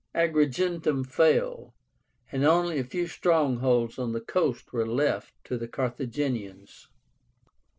[0.15, 1.75] Agrigentum fell,
[2.31, 6.87] and only a few strongholds on the coast were left to the Carthaginians.